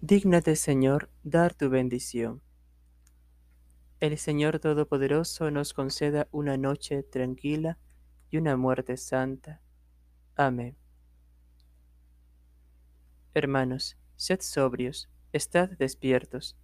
Dígnate, 0.00 0.54
Señor, 0.54 1.10
dar 1.24 1.54
tu 1.54 1.70
bendición. 1.70 2.40
El 3.98 4.16
Señor 4.16 4.60
Todopoderoso 4.60 5.50
nos 5.50 5.74
conceda 5.74 6.28
una 6.30 6.56
noche 6.56 7.02
tranquila 7.02 7.78
y 8.30 8.36
una 8.36 8.56
muerte 8.56 8.96
santa. 8.96 9.60
Amén. 10.36 10.76
Hermanos, 13.34 13.96
sed 14.14 14.38
sobrios, 14.40 15.08
estad 15.32 15.70
despiertos, 15.70 16.56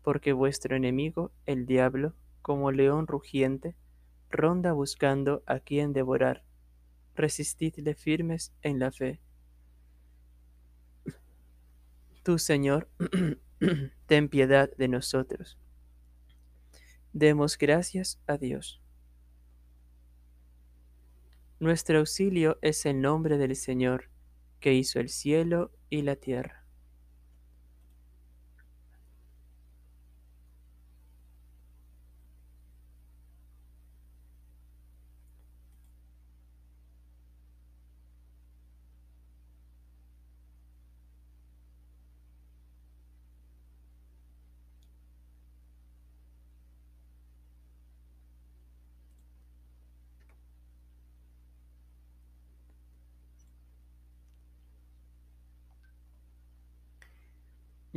porque 0.00 0.32
vuestro 0.32 0.74
enemigo, 0.74 1.30
el 1.44 1.66
diablo, 1.66 2.14
como 2.40 2.72
león 2.72 3.06
rugiente, 3.06 3.76
ronda 4.30 4.72
buscando 4.72 5.42
a 5.44 5.60
quien 5.60 5.92
devorar. 5.92 6.42
Resistidle 7.14 7.94
firmes 7.94 8.54
en 8.62 8.78
la 8.78 8.90
fe. 8.90 9.20
Tú, 12.28 12.38
Señor, 12.38 12.90
ten 14.06 14.28
piedad 14.28 14.68
de 14.76 14.86
nosotros. 14.86 15.56
Demos 17.14 17.56
gracias 17.56 18.20
a 18.26 18.36
Dios. 18.36 18.82
Nuestro 21.58 22.00
auxilio 22.00 22.58
es 22.60 22.84
el 22.84 23.00
nombre 23.00 23.38
del 23.38 23.56
Señor, 23.56 24.10
que 24.60 24.74
hizo 24.74 25.00
el 25.00 25.08
cielo 25.08 25.72
y 25.88 26.02
la 26.02 26.16
tierra. 26.16 26.66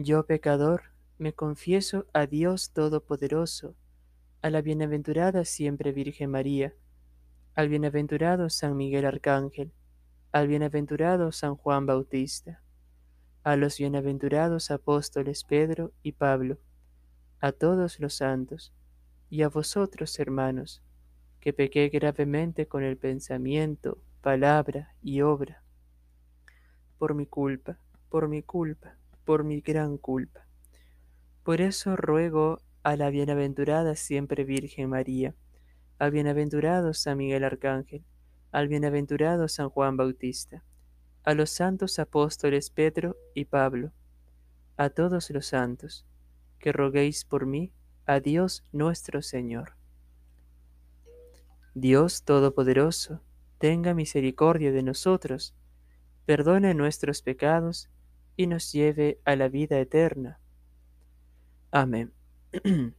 Yo 0.04 0.26
pecador, 0.26 0.82
me 1.20 1.34
confieso 1.34 2.08
a 2.12 2.26
Dios 2.26 2.72
Todopoderoso, 2.72 3.76
a 4.42 4.50
la 4.50 4.64
bienaventurada 4.64 5.46
siempre 5.46 5.92
Virgen 5.92 6.32
María, 6.32 6.74
al 7.54 7.70
bienaventurado 7.70 8.50
San 8.50 8.76
Miguel 8.78 9.06
Arcángel, 9.06 9.74
al 10.32 10.48
bienaventurado 10.48 11.32
San 11.32 11.56
Juan 11.56 11.86
Bautista, 11.86 12.64
a 13.44 13.56
los 13.56 13.78
bienaventurados 13.78 14.72
apóstoles 14.72 15.44
Pedro 15.44 15.92
y 16.02 16.14
Pablo, 16.14 16.58
a 17.40 17.52
todos 17.52 18.00
los 18.00 18.16
santos, 18.16 18.74
y 19.30 19.44
a 19.44 19.50
vosotros, 19.50 20.18
hermanos, 20.18 20.82
que 21.40 21.54
pequé 21.54 21.90
gravemente 21.90 22.68
con 22.68 22.82
el 22.82 22.98
pensamiento, 22.98 24.00
palabra 24.22 24.96
y 25.04 25.22
obra, 25.22 25.62
por 26.98 27.14
mi 27.14 27.28
culpa, 27.28 27.78
por 28.10 28.28
mi 28.28 28.42
culpa 28.42 28.96
por 29.24 29.44
mi 29.44 29.62
gran 29.62 29.98
culpa. 29.98 30.48
Por 31.44 31.62
eso 31.62 31.96
ruego 31.96 32.62
a 32.84 32.96
la 32.96 33.10
bienaventurada 33.10 33.96
siempre 33.96 34.44
Virgen 34.44 34.90
María, 34.90 35.36
al 36.00 36.12
bienaventurado 36.12 36.94
San 36.94 37.18
Miguel 37.18 37.44
Arcángel, 37.44 38.04
al 38.52 38.68
bienaventurado 38.68 39.48
San 39.48 39.70
Juan 39.70 39.98
Bautista, 39.98 40.64
a 41.24 41.34
los 41.34 41.52
santos 41.52 42.00
apóstoles 42.00 42.70
Pedro 42.70 43.16
y 43.36 43.46
Pablo, 43.46 43.92
a 44.78 44.90
todos 44.90 45.30
los 45.30 45.46
santos, 45.46 46.06
que 46.60 46.72
roguéis 46.72 47.24
por 47.26 47.46
mí 47.46 47.72
a 48.06 48.20
Dios 48.20 48.64
nuestro 48.72 49.22
Señor. 49.22 49.76
Dios 51.74 52.24
Todopoderoso, 52.24 53.22
tenga 53.58 53.94
misericordia 53.94 54.72
de 54.72 54.84
nosotros, 54.84 55.56
perdone 56.26 56.74
nuestros 56.74 57.22
pecados, 57.22 57.90
y 58.42 58.48
nos 58.48 58.72
lleve 58.72 59.22
a 59.24 59.36
la 59.36 59.50
vida 59.50 59.80
eterna. 59.80 60.40
Amén. 61.70 62.12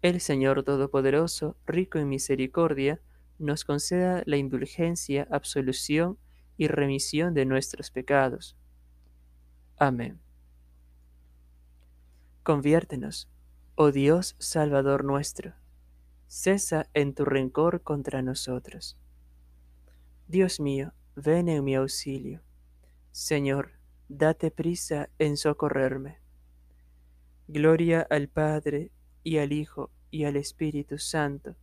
El 0.00 0.20
Señor 0.22 0.62
Todopoderoso, 0.62 1.58
rico 1.66 1.98
en 1.98 2.08
misericordia, 2.08 3.02
nos 3.38 3.66
conceda 3.66 4.22
la 4.24 4.38
indulgencia, 4.38 5.28
absolución 5.30 6.16
y 6.56 6.68
remisión 6.68 7.34
de 7.34 7.44
nuestros 7.44 7.90
pecados. 7.90 8.56
Amén. 9.76 10.18
Conviértenos, 12.44 13.28
oh 13.74 13.92
Dios 13.92 14.36
Salvador 14.38 15.04
nuestro, 15.04 15.52
cesa 16.28 16.88
en 16.94 17.14
tu 17.14 17.26
rencor 17.26 17.82
contra 17.82 18.22
nosotros. 18.22 18.96
Dios 20.28 20.60
mío, 20.60 20.94
ven 21.14 21.50
en 21.50 21.62
mi 21.62 21.74
auxilio. 21.74 22.40
Señor, 23.10 23.81
date 24.18 24.50
prisa 24.50 25.08
en 25.18 25.36
socorrerme. 25.36 26.18
Gloria 27.48 28.06
al 28.10 28.28
Padre, 28.28 28.90
y 29.24 29.38
al 29.38 29.52
Hijo, 29.52 29.90
y 30.10 30.24
al 30.24 30.36
Espíritu 30.36 30.98
Santo, 30.98 31.56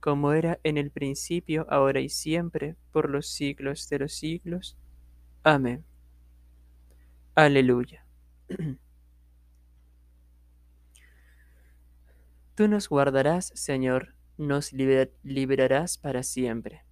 como 0.00 0.32
era 0.32 0.58
en 0.64 0.78
el 0.78 0.90
principio, 0.90 1.66
ahora 1.70 2.00
y 2.00 2.08
siempre, 2.08 2.74
por 2.90 3.08
los 3.08 3.28
siglos 3.28 3.88
de 3.88 4.00
los 4.00 4.12
siglos. 4.12 4.76
Amén. 5.44 5.84
Aleluya. 7.34 8.04
Tú 12.56 12.66
nos 12.66 12.88
guardarás, 12.88 13.52
Señor, 13.54 14.16
nos 14.36 14.72
liberarás 14.72 15.98
para 15.98 16.22
siempre. 16.22 16.82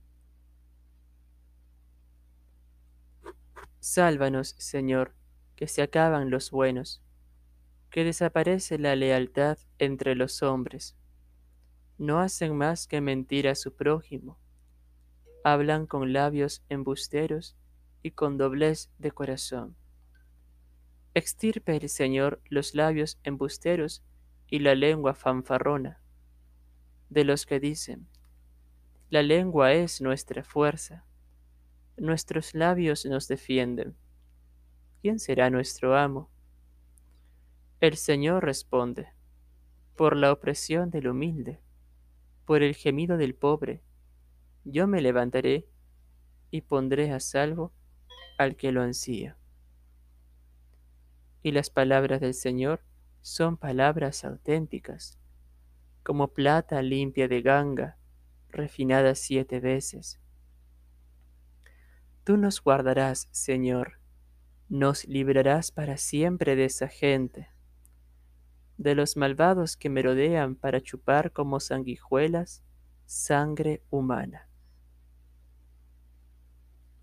Sálvanos, 3.88 4.54
Señor, 4.58 5.14
que 5.56 5.66
se 5.66 5.80
acaban 5.80 6.28
los 6.28 6.50
buenos, 6.50 7.00
que 7.88 8.04
desaparece 8.04 8.78
la 8.78 8.94
lealtad 8.94 9.56
entre 9.78 10.14
los 10.14 10.42
hombres. 10.42 10.94
No 11.96 12.20
hacen 12.20 12.54
más 12.54 12.86
que 12.86 13.00
mentir 13.00 13.48
a 13.48 13.54
su 13.54 13.74
prójimo. 13.74 14.38
Hablan 15.42 15.86
con 15.86 16.12
labios 16.12 16.62
embusteros 16.68 17.56
y 18.02 18.10
con 18.10 18.36
doblez 18.36 18.90
de 18.98 19.10
corazón. 19.10 19.74
Extirpe 21.14 21.74
el 21.74 21.88
Señor 21.88 22.42
los 22.50 22.74
labios 22.74 23.18
embusteros 23.22 24.04
y 24.48 24.58
la 24.58 24.74
lengua 24.74 25.14
fanfarrona 25.14 26.02
de 27.08 27.24
los 27.24 27.46
que 27.46 27.58
dicen, 27.58 28.06
la 29.08 29.22
lengua 29.22 29.72
es 29.72 30.02
nuestra 30.02 30.44
fuerza 30.44 31.07
nuestros 32.00 32.54
labios 32.54 33.04
nos 33.06 33.28
defienden. 33.28 33.96
¿Quién 35.00 35.18
será 35.18 35.50
nuestro 35.50 35.96
amo? 35.96 36.30
El 37.80 37.96
Señor 37.96 38.44
responde, 38.44 39.12
por 39.96 40.16
la 40.16 40.32
opresión 40.32 40.90
del 40.90 41.08
humilde, 41.08 41.60
por 42.44 42.62
el 42.62 42.74
gemido 42.74 43.16
del 43.16 43.34
pobre, 43.34 43.82
yo 44.64 44.86
me 44.86 45.00
levantaré 45.00 45.68
y 46.50 46.62
pondré 46.62 47.12
a 47.12 47.20
salvo 47.20 47.72
al 48.38 48.56
que 48.56 48.72
lo 48.72 48.82
ansía. 48.82 49.36
Y 51.42 51.52
las 51.52 51.70
palabras 51.70 52.20
del 52.20 52.34
Señor 52.34 52.80
son 53.20 53.56
palabras 53.56 54.24
auténticas, 54.24 55.18
como 56.02 56.28
plata 56.28 56.82
limpia 56.82 57.28
de 57.28 57.42
ganga, 57.42 57.98
refinada 58.50 59.14
siete 59.14 59.60
veces 59.60 60.20
Tú 62.28 62.36
nos 62.36 62.62
guardarás, 62.62 63.26
Señor, 63.30 64.02
nos 64.68 65.08
librarás 65.08 65.72
para 65.72 65.96
siempre 65.96 66.56
de 66.56 66.66
esa 66.66 66.86
gente, 66.86 67.48
de 68.76 68.94
los 68.94 69.16
malvados 69.16 69.78
que 69.78 69.88
merodean 69.88 70.54
para 70.54 70.82
chupar 70.82 71.32
como 71.32 71.58
sanguijuelas 71.58 72.62
sangre 73.06 73.82
humana. 73.88 74.46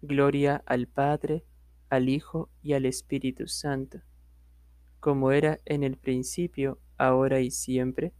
Gloria 0.03 0.61
al 0.67 0.85
Padre, 0.85 1.43
al 1.89 2.07
Hijo 2.07 2.51
y 2.61 2.73
al 2.73 2.85
Espíritu 2.85 3.47
Santo, 3.47 4.01
como 4.99 5.31
era 5.31 5.59
en 5.65 5.83
el 5.83 5.97
principio, 5.97 6.79
ahora 6.99 7.39
y 7.39 7.49
siempre, 7.49 8.13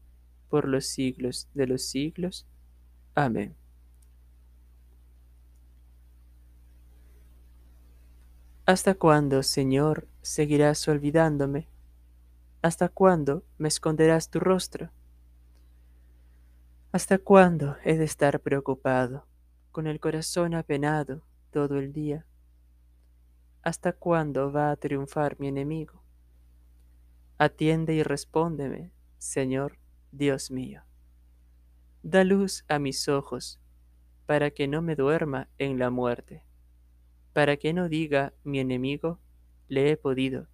por 0.49 0.67
los 0.67 0.87
siglos 0.87 1.49
de 1.53 1.67
los 1.67 1.83
siglos. 1.83 2.47
Amén. 3.13 3.55
¿Hasta 8.67 8.95
cuándo, 8.95 9.43
Señor, 9.43 10.07
seguirás 10.23 10.87
olvidándome? 10.87 11.69
¿Hasta 12.63 12.89
cuándo 12.89 13.43
me 13.59 13.67
esconderás 13.67 14.31
tu 14.31 14.39
rostro? 14.39 14.89
¿Hasta 16.91 17.19
cuándo 17.19 17.77
he 17.83 17.95
de 17.95 18.05
estar 18.05 18.39
preocupado, 18.39 19.27
con 19.71 19.85
el 19.85 19.99
corazón 19.99 20.55
apenado 20.55 21.21
todo 21.51 21.77
el 21.77 21.93
día? 21.93 22.25
¿Hasta 23.61 23.93
cuándo 23.93 24.51
va 24.51 24.71
a 24.71 24.77
triunfar 24.77 25.39
mi 25.39 25.47
enemigo? 25.49 26.01
Atiende 27.37 27.93
y 27.93 28.01
respóndeme, 28.01 28.91
Señor 29.19 29.77
Dios 30.11 30.49
mío. 30.49 30.81
Da 32.01 32.23
luz 32.23 32.65
a 32.67 32.79
mis 32.79 33.09
ojos, 33.09 33.59
para 34.25 34.49
que 34.49 34.67
no 34.67 34.81
me 34.81 34.95
duerma 34.95 35.49
en 35.59 35.77
la 35.77 35.91
muerte, 35.91 36.44
para 37.35 37.57
que 37.57 37.73
no 37.73 37.89
diga 37.89 38.33
mi 38.45 38.61
enemigo, 38.61 39.19
le 39.67 39.91
he 39.91 39.97
podido, 39.97 40.47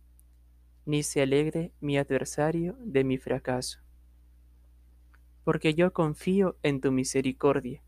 ni 0.84 1.04
se 1.04 1.22
alegre 1.22 1.72
mi 1.80 2.00
adversario 2.00 2.76
de 2.80 3.04
mi 3.04 3.20
fracaso. 3.20 3.82
Porque 5.44 5.76
yo 5.76 5.94
confío 5.94 6.58
en 6.64 6.82
tu 6.82 6.92
misericordia. 6.92 7.84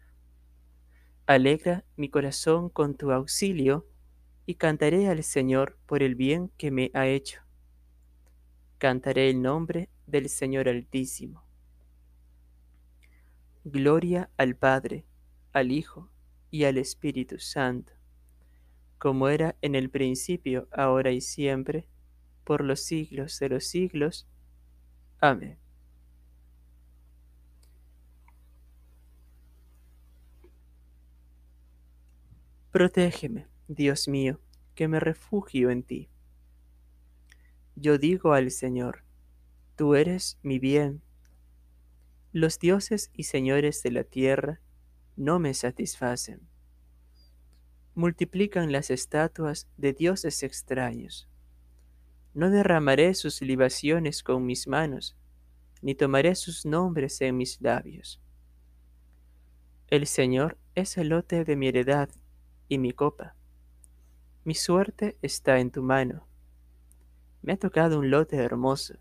Alegra 1.25 1.84
mi 1.95 2.07
corazón 2.10 2.69
con 2.69 2.95
tu 2.95 3.12
auxilio, 3.12 3.88
y 4.45 4.56
cantaré 4.56 5.07
al 5.07 5.24
Señor 5.24 5.75
por 5.88 6.04
el 6.04 6.13
bien 6.13 6.51
que 6.56 6.69
me 6.69 6.92
ha 6.94 7.07
hecho. 7.07 7.42
Cantaré 8.78 9.31
el 9.31 9.42
nombre 9.42 9.90
del 10.06 10.30
Señor 10.30 10.69
Altísimo. 10.69 11.44
Gloria 13.63 14.30
al 14.38 14.56
Padre, 14.56 15.04
al 15.51 15.72
Hijo 15.72 16.12
y 16.51 16.66
al 16.66 16.78
Espíritu 16.78 17.40
Santo, 17.40 17.94
como 19.04 19.28
era 19.28 19.58
en 19.62 19.76
el 19.76 19.90
principio, 19.90 20.70
ahora 20.72 21.12
y 21.12 21.20
siempre, 21.20 21.90
por 22.46 22.64
los 22.64 22.80
siglos 22.80 23.38
de 23.38 23.50
los 23.50 23.66
siglos. 23.66 24.30
Amén. 25.20 25.60
Protégeme, 32.72 33.48
Dios 33.68 34.08
mío, 34.08 34.40
que 34.74 34.88
me 34.88 35.02
refugio 35.02 35.70
en 35.70 35.84
ti. 35.84 36.10
Yo 37.76 37.98
digo 37.98 38.32
al 38.32 38.52
Señor, 38.52 39.04
tú 39.76 39.96
eres 39.96 40.40
mi 40.44 40.60
bien. 40.60 41.02
Los 42.32 42.58
dioses 42.58 43.12
y 43.14 43.24
señores 43.24 43.84
de 43.84 43.92
la 43.92 44.06
tierra 44.06 44.62
no 45.18 45.40
me 45.40 45.54
satisfacen. 45.54 46.53
Multiplican 47.95 48.72
las 48.72 48.90
estatuas 48.90 49.68
de 49.78 49.94
dioses 49.94 50.44
extraños. 50.44 51.30
No 52.34 52.50
derramaré 52.50 53.13
sus 53.13 53.42
libaciones 53.42 54.24
con 54.24 54.45
mis 54.45 54.68
manos, 54.68 55.16
ni 55.81 55.94
tomaré 55.94 56.36
sus 56.36 56.66
nombres 56.66 57.22
en 57.22 57.38
mis 57.38 57.62
labios. 57.62 58.19
El 59.88 60.07
Señor 60.07 60.57
es 60.74 60.98
el 60.98 61.10
lote 61.10 61.44
de 61.45 61.56
mi 61.56 61.68
heredad 61.68 62.10
y 62.68 62.80
mi 62.80 62.92
copa. 62.92 63.36
Mi 64.44 64.56
suerte 64.56 65.18
está 65.22 65.60
en 65.60 65.69
tu 65.69 65.84
mano 65.84 66.28
me 67.44 67.51
ha 67.51 67.57
tocado 67.57 68.00
un 68.00 68.10
lote 68.10 68.38
hermoso. 68.38 68.95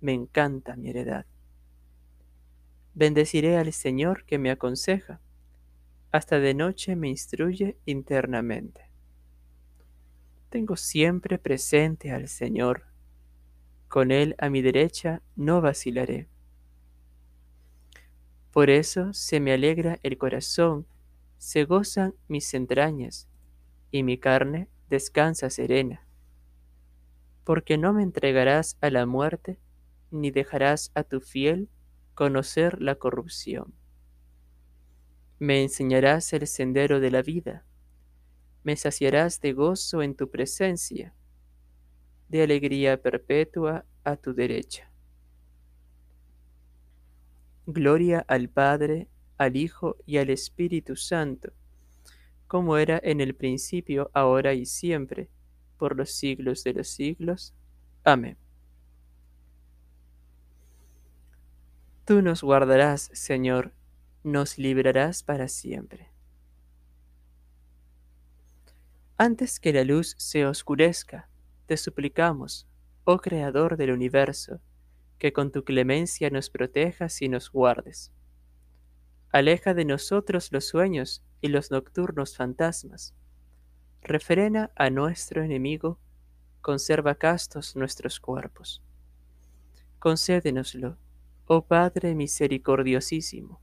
Me 0.00 0.12
encanta 0.12 0.76
mi 0.76 0.90
heredad. 0.90 1.26
Bendeciré 2.94 3.56
al 3.58 3.72
Señor 3.72 4.24
que 4.24 4.38
me 4.38 4.52
aconseja. 4.52 5.20
Hasta 6.12 6.38
de 6.38 6.54
noche 6.54 6.96
me 6.96 7.08
instruye 7.08 7.78
internamente. 7.84 8.90
Tengo 10.48 10.76
siempre 10.76 11.38
presente 11.38 12.12
al 12.12 12.28
Señor. 12.28 12.84
Con 13.88 14.10
Él 14.10 14.34
a 14.38 14.48
mi 14.48 14.62
derecha 14.62 15.22
no 15.34 15.60
vacilaré. 15.60 16.28
Por 18.52 18.70
eso 18.70 19.12
se 19.12 19.40
me 19.40 19.52
alegra 19.52 19.98
el 20.02 20.16
corazón, 20.16 20.86
se 21.36 21.64
gozan 21.64 22.14
mis 22.28 22.54
entrañas, 22.54 23.28
y 23.90 24.02
mi 24.02 24.18
carne 24.18 24.68
descansa 24.88 25.50
serena 25.50 26.06
porque 27.46 27.78
no 27.78 27.92
me 27.92 28.02
entregarás 28.02 28.76
a 28.80 28.90
la 28.90 29.06
muerte, 29.06 29.60
ni 30.10 30.32
dejarás 30.32 30.90
a 30.96 31.04
tu 31.04 31.20
fiel 31.20 31.68
conocer 32.14 32.82
la 32.82 32.96
corrupción. 32.96 33.72
Me 35.38 35.62
enseñarás 35.62 36.32
el 36.32 36.46
sendero 36.46 36.98
de 36.98 37.10
la 37.10 37.20
vida, 37.20 37.66
me 38.64 38.74
saciarás 38.74 39.40
de 39.42 39.52
gozo 39.52 40.02
en 40.02 40.14
tu 40.14 40.30
presencia, 40.30 41.14
de 42.28 42.42
alegría 42.42 43.00
perpetua 43.00 43.84
a 44.02 44.16
tu 44.16 44.34
derecha. 44.34 44.90
Gloria 47.66 48.24
al 48.28 48.48
Padre, 48.48 49.08
al 49.36 49.56
Hijo 49.56 49.96
y 50.06 50.16
al 50.16 50.30
Espíritu 50.30 50.96
Santo, 50.96 51.52
como 52.46 52.78
era 52.78 52.98
en 53.02 53.20
el 53.20 53.34
principio, 53.34 54.10
ahora 54.14 54.54
y 54.54 54.64
siempre, 54.64 55.28
por 55.76 55.96
los 55.96 56.12
siglos 56.12 56.64
de 56.64 56.72
los 56.72 56.88
siglos. 56.88 57.54
Amén. 58.04 58.38
Tú 62.06 62.22
nos 62.22 62.42
guardarás, 62.42 63.10
Señor, 63.12 63.72
nos 64.26 64.58
librarás 64.58 65.22
para 65.22 65.48
siempre. 65.48 66.10
Antes 69.16 69.58
que 69.58 69.72
la 69.72 69.84
luz 69.84 70.14
se 70.18 70.44
oscurezca, 70.44 71.30
te 71.66 71.76
suplicamos, 71.76 72.68
oh 73.04 73.18
Creador 73.18 73.76
del 73.76 73.92
universo, 73.92 74.60
que 75.18 75.32
con 75.32 75.50
tu 75.50 75.64
clemencia 75.64 76.28
nos 76.28 76.50
protejas 76.50 77.22
y 77.22 77.28
nos 77.28 77.50
guardes. 77.50 78.12
Aleja 79.30 79.72
de 79.72 79.84
nosotros 79.84 80.52
los 80.52 80.66
sueños 80.66 81.22
y 81.40 81.48
los 81.48 81.70
nocturnos 81.70 82.36
fantasmas 82.36 83.14
refrena 84.06 84.70
a 84.76 84.88
nuestro 84.88 85.42
enemigo, 85.42 85.98
conserva 86.60 87.16
castos 87.16 87.74
nuestros 87.74 88.20
cuerpos. 88.20 88.82
Concédenoslo, 89.98 90.96
oh 91.46 91.62
Padre 91.66 92.14
misericordiosísimo, 92.14 93.60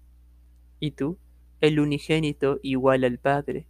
y 0.83 0.91
tú, 0.91 1.18
el 1.62 1.80
unigénito 1.80 2.59
igual 2.63 3.03
al 3.03 3.19
Padre, 3.19 3.68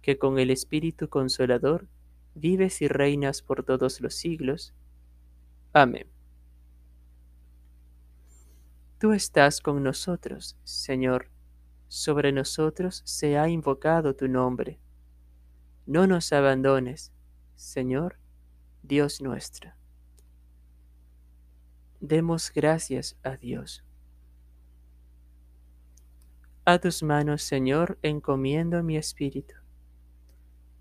que 0.00 0.18
con 0.18 0.38
el 0.38 0.50
Espíritu 0.50 1.08
Consolador 1.08 1.88
vives 2.34 2.80
y 2.82 2.88
reinas 2.88 3.42
por 3.42 3.64
todos 3.64 4.00
los 4.00 4.14
siglos. 4.14 4.72
Amén. 5.72 6.06
Tú 8.98 9.12
estás 9.12 9.60
con 9.60 9.82
nosotros, 9.82 10.56
Señor, 10.64 11.28
sobre 11.88 12.32
nosotros 12.32 13.02
se 13.04 13.36
ha 13.36 13.48
invocado 13.48 14.14
tu 14.14 14.28
nombre 14.28 14.78
no 15.86 16.06
nos 16.06 16.32
abandones, 16.32 17.12
Señor, 17.56 18.16
Dios 18.82 19.20
nuestro. 19.20 19.72
Demos 22.00 22.50
gracias 22.54 23.18
a 23.22 23.36
Dios. 23.36 23.84
A 26.64 26.78
tus 26.78 27.02
manos, 27.02 27.42
Señor, 27.42 27.98
encomiendo 28.02 28.82
mi 28.82 28.96
espíritu. 28.96 29.54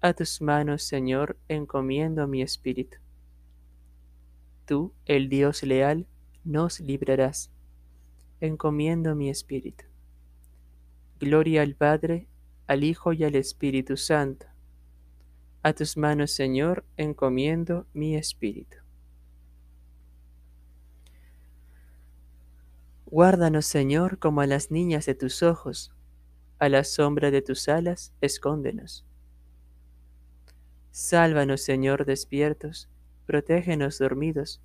A 0.01 0.13
tus 0.13 0.41
manos, 0.41 0.83
Señor, 0.83 1.37
encomiendo 1.47 2.27
mi 2.27 2.41
espíritu. 2.41 2.97
Tú, 4.65 4.93
el 5.05 5.29
Dios 5.29 5.63
leal, 5.63 6.07
nos 6.43 6.79
librarás. 6.79 7.51
Encomiendo 8.39 9.15
mi 9.15 9.29
espíritu. 9.29 9.85
Gloria 11.19 11.61
al 11.61 11.75
Padre, 11.75 12.27
al 12.67 12.83
Hijo 12.83 13.13
y 13.13 13.23
al 13.23 13.35
Espíritu 13.35 13.97
Santo 13.97 14.45
a 15.63 15.71
tus 15.71 15.95
manos, 15.95 16.31
Señor, 16.31 16.83
encomiendo 16.97 17.87
mi 17.93 18.17
espíritu. 18.17 18.82
Guárdanos, 23.13 23.67
Señor, 23.67 24.17
como 24.17 24.41
a 24.41 24.48
las 24.48 24.72
niñas 24.72 25.05
de 25.05 25.13
tus 25.13 25.43
ojos, 25.43 25.91
a 26.58 26.67
la 26.67 26.84
sombra 26.84 27.29
de 27.29 27.43
tus 27.43 27.70
alas, 27.70 28.12
escóndenos. 28.22 29.05
Sálvanos, 30.89 31.62
Señor, 31.62 32.05
despiertos, 32.05 32.89
protégenos 33.27 34.00
dormidos, 34.00 34.63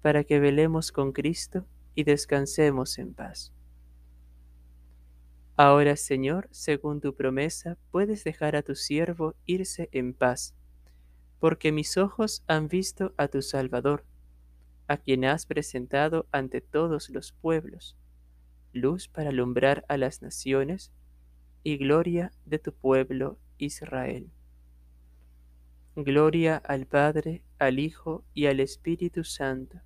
para 0.00 0.24
que 0.24 0.40
velemos 0.40 0.92
con 0.92 1.12
Cristo 1.12 1.66
y 1.94 2.04
descansemos 2.04 2.98
en 2.98 3.12
paz. 3.12 3.52
Ahora, 5.58 5.94
Señor, 5.94 6.48
según 6.52 7.02
tu 7.02 7.14
promesa, 7.14 7.76
puedes 7.90 8.24
dejar 8.24 8.56
a 8.56 8.62
tu 8.62 8.76
siervo 8.76 9.34
irse 9.44 9.90
en 9.92 10.14
paz, 10.14 10.54
porque 11.38 11.70
mis 11.70 11.98
ojos 11.98 12.44
han 12.46 12.68
visto 12.68 13.12
a 13.18 13.28
tu 13.28 13.42
Salvador, 13.42 14.06
a 14.90 14.96
quien 14.96 15.24
has 15.24 15.46
presentado 15.46 16.26
ante 16.32 16.60
todos 16.60 17.10
los 17.10 17.30
pueblos, 17.30 17.96
luz 18.72 19.06
para 19.06 19.30
alumbrar 19.30 19.84
a 19.86 19.96
las 19.96 20.20
naciones 20.20 20.90
y 21.62 21.76
gloria 21.76 22.32
de 22.44 22.58
tu 22.58 22.72
pueblo 22.72 23.38
Israel. 23.56 24.32
Gloria 25.94 26.56
al 26.56 26.86
Padre, 26.86 27.44
al 27.60 27.78
Hijo 27.78 28.24
y 28.34 28.46
al 28.46 28.58
Espíritu 28.58 29.22
Santo, 29.22 29.78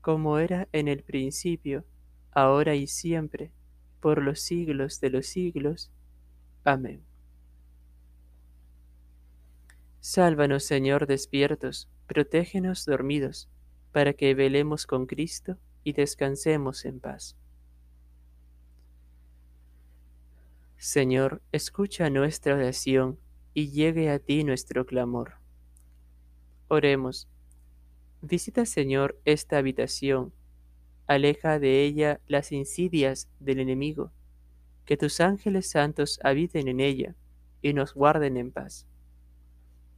como 0.00 0.38
era 0.38 0.66
en 0.72 0.88
el 0.88 1.02
principio, 1.02 1.84
ahora 2.30 2.74
y 2.74 2.86
siempre, 2.86 3.52
por 4.00 4.22
los 4.22 4.40
siglos 4.40 4.98
de 5.02 5.10
los 5.10 5.26
siglos. 5.26 5.90
Amén. 6.64 7.02
Sálvanos, 10.00 10.64
Señor, 10.64 11.06
despiertos, 11.06 11.90
protégenos 12.06 12.86
dormidos, 12.86 13.50
para 13.92 14.14
que 14.14 14.34
velemos 14.34 14.86
con 14.86 15.06
Cristo 15.06 15.56
y 15.84 15.92
descansemos 15.92 16.84
en 16.84 17.00
paz. 17.00 17.36
Señor, 20.76 21.42
escucha 21.52 22.10
nuestra 22.10 22.54
oración 22.54 23.18
y 23.54 23.70
llegue 23.70 24.10
a 24.10 24.18
ti 24.18 24.42
nuestro 24.42 24.86
clamor. 24.86 25.34
Oremos. 26.68 27.28
Visita, 28.20 28.66
Señor, 28.66 29.20
esta 29.24 29.58
habitación, 29.58 30.32
aleja 31.06 31.58
de 31.58 31.84
ella 31.84 32.20
las 32.26 32.50
insidias 32.50 33.28
del 33.38 33.60
enemigo, 33.60 34.12
que 34.84 34.96
tus 34.96 35.20
ángeles 35.20 35.70
santos 35.70 36.18
habiten 36.24 36.66
en 36.66 36.80
ella 36.80 37.14
y 37.60 37.74
nos 37.74 37.94
guarden 37.94 38.36
en 38.36 38.50
paz 38.50 38.86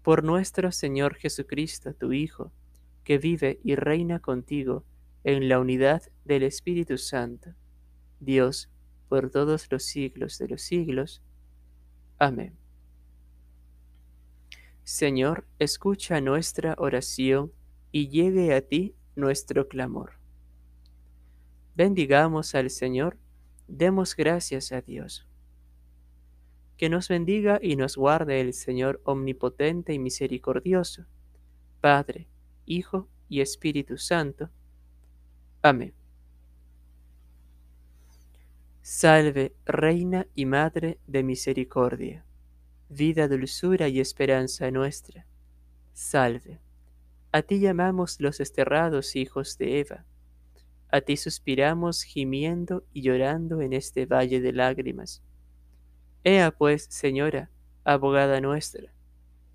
por 0.04 0.22
nuestro 0.22 0.70
Señor 0.70 1.14
Jesucristo, 1.14 1.94
tu 1.94 2.12
Hijo, 2.12 2.52
que 3.04 3.18
vive 3.18 3.60
y 3.62 3.76
reina 3.76 4.18
contigo 4.18 4.84
en 5.22 5.48
la 5.48 5.60
unidad 5.60 6.02
del 6.24 6.42
Espíritu 6.42 6.98
Santo, 6.98 7.54
Dios, 8.20 8.70
por 9.08 9.30
todos 9.30 9.70
los 9.70 9.84
siglos 9.84 10.38
de 10.38 10.48
los 10.48 10.62
siglos. 10.62 11.22
Amén. 12.18 12.56
Señor, 14.82 15.46
escucha 15.58 16.20
nuestra 16.20 16.74
oración 16.78 17.52
y 17.90 18.08
llegue 18.08 18.54
a 18.54 18.60
ti 18.60 18.94
nuestro 19.16 19.68
clamor. 19.68 20.12
Bendigamos 21.74 22.54
al 22.54 22.70
Señor, 22.70 23.16
demos 23.66 24.14
gracias 24.14 24.72
a 24.72 24.80
Dios. 24.80 25.26
Que 26.76 26.88
nos 26.88 27.08
bendiga 27.08 27.58
y 27.62 27.76
nos 27.76 27.96
guarde 27.96 28.40
el 28.40 28.52
Señor 28.52 29.00
omnipotente 29.04 29.92
y 29.92 29.98
misericordioso, 29.98 31.06
Padre, 31.80 32.28
Hijo 32.66 33.08
y 33.28 33.40
Espíritu 33.40 33.98
Santo. 33.98 34.50
Amén. 35.62 35.94
Salve, 38.82 39.54
Reina 39.64 40.26
y 40.34 40.44
Madre 40.44 40.98
de 41.06 41.22
Misericordia, 41.22 42.24
vida, 42.90 43.28
dulzura 43.28 43.88
y 43.88 43.98
esperanza 43.98 44.70
nuestra. 44.70 45.26
Salve. 45.94 46.60
A 47.32 47.42
ti 47.42 47.60
llamamos 47.60 48.20
los 48.20 48.38
desterrados 48.38 49.16
hijos 49.16 49.58
de 49.58 49.80
Eva. 49.80 50.04
A 50.90 51.00
ti 51.00 51.16
suspiramos 51.16 52.02
gimiendo 52.02 52.84
y 52.92 53.02
llorando 53.02 53.62
en 53.62 53.72
este 53.72 54.06
valle 54.06 54.40
de 54.40 54.52
lágrimas. 54.52 55.22
Ea 56.22 56.52
pues, 56.52 56.86
Señora, 56.88 57.50
abogada 57.84 58.40
nuestra, 58.40 58.93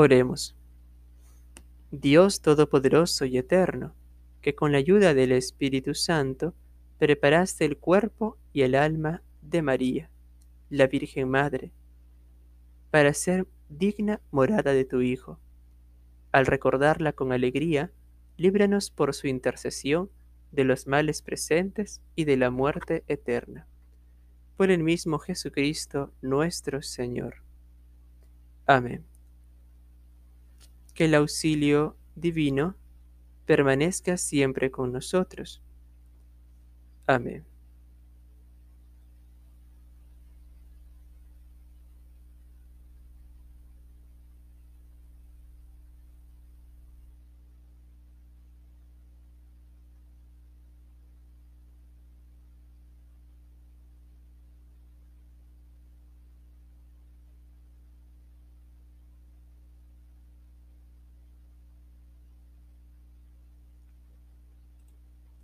Oremos. 0.00 0.54
Dios 1.90 2.40
Todopoderoso 2.40 3.24
y 3.24 3.36
Eterno, 3.36 3.96
que 4.42 4.54
con 4.54 4.70
la 4.70 4.78
ayuda 4.78 5.12
del 5.12 5.32
Espíritu 5.32 5.92
Santo 5.92 6.54
preparaste 7.00 7.64
el 7.64 7.78
cuerpo 7.78 8.38
y 8.52 8.62
el 8.62 8.76
alma 8.76 9.22
de 9.42 9.60
María, 9.60 10.08
la 10.70 10.86
Virgen 10.86 11.28
Madre, 11.28 11.72
para 12.92 13.12
ser 13.12 13.48
digna 13.68 14.20
morada 14.30 14.72
de 14.72 14.84
tu 14.84 15.00
Hijo. 15.00 15.40
Al 16.30 16.46
recordarla 16.46 17.12
con 17.12 17.32
alegría, 17.32 17.90
líbranos 18.36 18.92
por 18.92 19.12
su 19.14 19.26
intercesión 19.26 20.10
de 20.52 20.62
los 20.62 20.86
males 20.86 21.22
presentes 21.22 22.00
y 22.14 22.24
de 22.24 22.36
la 22.36 22.52
muerte 22.52 23.02
eterna 23.08 23.66
por 24.56 24.70
el 24.70 24.84
mismo 24.84 25.18
Jesucristo 25.18 26.12
nuestro 26.22 26.82
Señor. 26.82 27.42
Amén. 28.64 29.04
Que 30.98 31.04
el 31.04 31.14
auxilio 31.14 31.96
divino 32.16 32.74
permanezca 33.46 34.16
siempre 34.16 34.72
con 34.72 34.90
nosotros. 34.90 35.62
Amén. 37.06 37.46